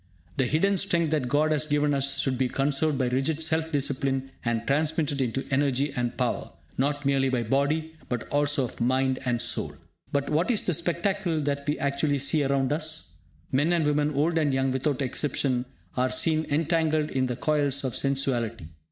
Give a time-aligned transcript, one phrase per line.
[0.37, 4.31] The hidden strength that God has given us should be conserved by rigid self discipline,
[4.43, 9.39] and transmitted into energy and power, not merely of body, but also of mind and
[9.39, 9.75] soul.
[10.11, 13.13] But what is the spectacle that we actually see around us?
[13.51, 17.95] Men and women, old and young, without exception, are seen entangled in the coils of
[17.95, 18.69] sensuality.